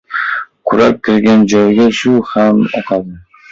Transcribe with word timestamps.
•Kurak 0.67 0.95
kirgan 1.03 1.45
joyga 1.53 1.87
suv 1.99 2.19
ham 2.35 2.57
oqadi. 2.83 3.15